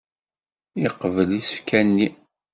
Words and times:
Yeqbel 0.81 1.29
isefka-nni. 1.39 2.09